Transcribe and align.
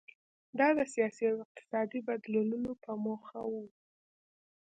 دا 0.59 0.67
د 0.77 0.79
سیاسي 0.93 1.23
او 1.31 1.37
اقتصادي 1.45 1.99
بدلونونو 2.07 2.71
په 2.83 2.91
موخه 3.03 3.39
و. 3.51 3.53